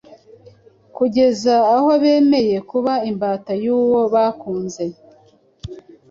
[0.95, 4.83] kugeza aho bemeye kuba imbata y’uwo bakunze